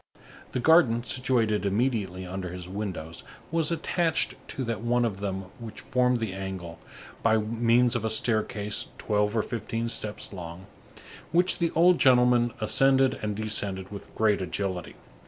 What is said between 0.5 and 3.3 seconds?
The garden situated immediately under his windows